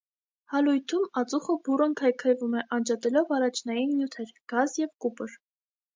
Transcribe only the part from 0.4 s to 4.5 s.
Հալույթում ածուխը բուռն քայքայվում է՝ անջատելով առաջնային նյութեր՝